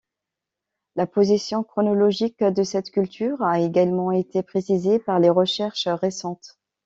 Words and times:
La 0.95 1.05
position 1.05 1.61
chronologique 1.63 2.43
de 2.43 2.63
cette 2.63 2.89
culture 2.89 3.43
a 3.43 3.59
également 3.59 4.11
été 4.11 4.41
précisée 4.41 4.97
par 4.97 5.19
les 5.19 5.29
recherches 5.29 5.87
récentes. 5.87 6.57